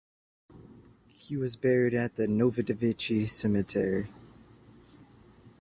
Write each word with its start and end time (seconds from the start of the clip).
He 1.09 1.37
was 1.37 1.55
buried 1.55 1.93
at 1.93 2.15
the 2.15 2.25
Novodevichy 2.25 3.29
Cemetery. 3.29 4.07